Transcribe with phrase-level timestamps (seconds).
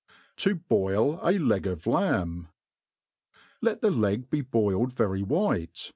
[0.37, 2.47] To hoil a Leg of Lamb*
[3.61, 5.89] LET the leg be boiled very white.